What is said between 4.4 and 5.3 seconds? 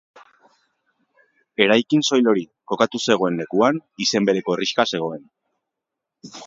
herrixka zegoen.